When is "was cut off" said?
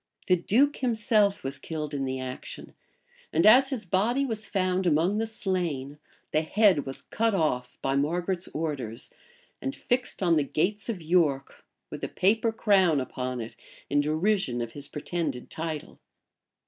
6.87-7.77